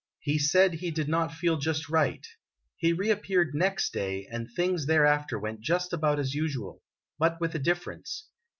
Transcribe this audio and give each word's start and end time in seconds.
He 0.21 0.39
said 0.39 0.73
he 0.73 0.89
did 0.89 1.07
not 1.07 1.31
feel 1.31 1.57
just 1.57 1.87
right. 1.87 2.25
He 2.75 2.91
reappeared 2.91 3.53
next 3.53 3.93
day, 3.93 4.27
and 4.31 4.49
things 4.49 4.87
thereafter 4.87 5.37
went 5.37 5.59
just 5.61 5.93
about 5.93 6.17
as 6.17 6.33
usual 6.33 6.81
but 7.19 7.39
with 7.39 7.53
a 7.53 7.59
difference. 7.59 8.25